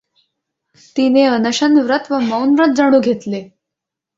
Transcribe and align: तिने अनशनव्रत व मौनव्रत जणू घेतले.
तिने 0.95 1.23
अनशनव्रत 1.23 2.11
व 2.11 2.19
मौनव्रत 2.19 2.75
जणू 2.75 2.99
घेतले. 2.99 3.43